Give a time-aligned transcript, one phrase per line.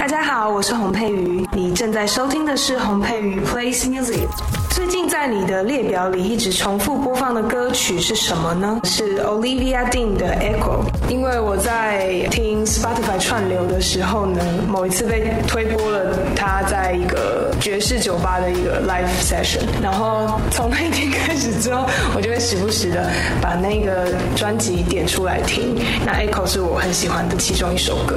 [0.00, 4.26] 大家好，我是洪佩瑜，你正在收听的是洪佩瑜 Plays Music。
[4.70, 8.80] 最近在你的列表里一直重复播放的歌曲是什么呢？
[8.84, 10.80] 是 Olivia Dean 的 Echo。
[11.10, 21.84] 因为我在听 Spotify 串流的时候呢，某一次被推播了他在一个爵士酒吧的一个 live session，然后从那一天开始之后，
[22.16, 23.06] 我就会时不时的
[23.42, 25.76] 把那个专辑点出来听。
[26.06, 28.16] 那 Echo 是我很喜欢的其中一首歌。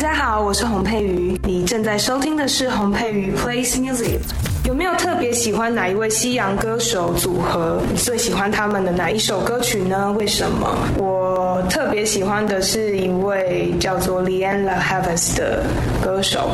[0.00, 4.20] 大家好，我是洪佩瑜，你正在收听的是洪佩瑜 Plays Music。
[4.64, 7.82] 有没有特别喜欢哪一位西洋歌手组合？
[7.90, 10.14] 你最喜欢他们的哪一首歌曲呢？
[10.16, 10.72] 为什么？
[10.98, 15.64] 我特别喜欢的是一位叫做 Leanna Havens 的
[16.00, 16.52] 歌手。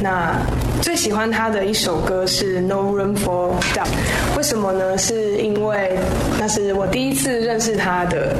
[0.00, 0.34] 那
[0.80, 3.88] 最喜欢他的一首歌是 No Room for Doubt。
[4.38, 4.96] 为什么呢？
[4.96, 5.98] 是因为
[6.38, 8.36] 那是我第一次认识他的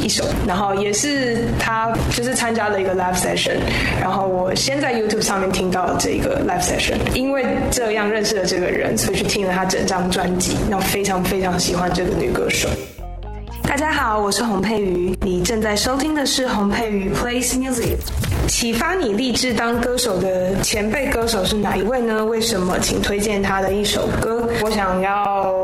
[0.00, 3.56] 一首，然后也是他就是参加了一个 live session，
[4.00, 12.68] 然后我先在 YouTube 上面听到了这个 live session，因为这样认识了这个人，所以去听了他整张专辑，然后非常非常喜欢这个女歌手。
[13.70, 17.98] 大家好，我是洪佩瑜，你正在收听的是洪佩瑜 Plays Music。
[18.48, 22.24] 启发你立志当歌手的前辈歌手是哪一位呢？
[22.24, 22.76] 为什么？
[22.80, 24.44] 请推荐他的一首歌。
[24.64, 25.54] 我想要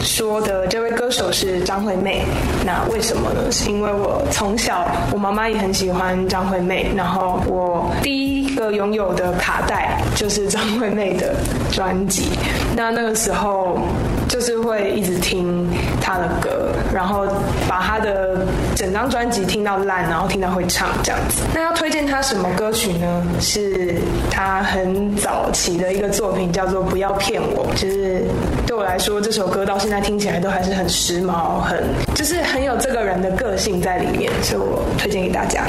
[0.00, 2.22] 说的这位歌手是张惠妹。
[2.64, 3.52] 那为什么呢？
[3.52, 11.36] 是因为我从小，我妈妈也很喜欢张惠妹，然后我第一个拥有的卡带就是张惠妹的
[11.70, 12.30] 专辑。
[12.74, 13.78] 那那个时候
[14.26, 15.68] 就是会一直听
[16.00, 17.26] 她的歌，然后
[17.68, 21.42] 把他的整张专辑听到烂，然后听到会唱这样子。
[21.54, 23.22] 那要推荐他什么歌曲呢？
[23.40, 23.94] 是
[24.30, 27.66] 他很早期的一个作品，叫做《不要骗我》。
[27.80, 28.22] 就是
[28.66, 31.82] 对我来说，这首歌到现在听起来都还是很时髦，很
[32.14, 35.64] 就是很有这个人的个性在里面，所以我推荐给大家。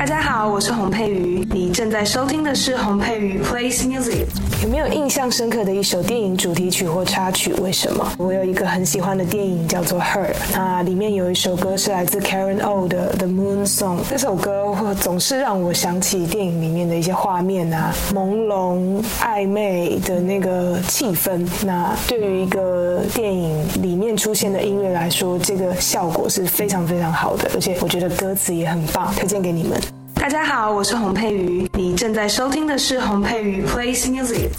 [0.00, 4.24] 大家好，我是洪佩瑜，你正在收听的是洪佩瑜 Plays Music。
[4.62, 7.52] 有没有印象深刻的一首电影主题曲或插曲？
[7.60, 8.10] 为什么？
[8.16, 10.24] 我有一个很喜欢的电影叫做《Her》，
[10.54, 13.98] 那里面有一首歌是来自 Karen O 的《The Moon Song》。
[14.08, 21.46] 这首歌总是让我想起电影里面的一些画面啊，朦胧暧昧的那个气氛。
[21.62, 29.78] 那对于一个电影里面出现的音乐来说，这个效果是非常非常好的，而且我觉得歌词也很棒，推荐给你们。
[30.20, 34.50] 大家好，我是洪佩瑜，你正在收听的是洪佩瑜 Plays Music。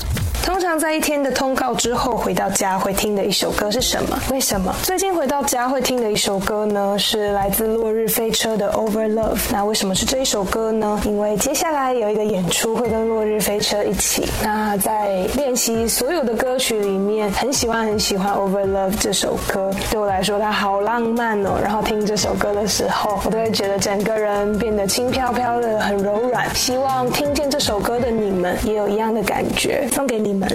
[0.61, 4.15] 通常在一天的通告之后回到家会听的一首歌是什么？
[4.29, 4.71] 为什么？
[4.83, 6.95] 最近回到家会听的一首歌呢？
[6.99, 9.39] 是来自落日飞车的 Over Love。
[9.51, 11.01] 那为什么是这一首歌呢？
[11.03, 14.29] 因为接下来有一个演出会跟落日飞车一起。
[14.43, 19.71] 那在练习所有的歌曲里面，很喜欢很喜欢 Over Love 这首歌。
[19.89, 21.59] 对我来说，它好浪漫哦。
[21.59, 26.53] 然后听这首歌的时候，我都会觉得整个人变得轻飘飘的，很柔软。
[26.53, 30.31] 希望听见这首歌的你们也有一样的感觉，送给你。
[30.33, 30.50] 们。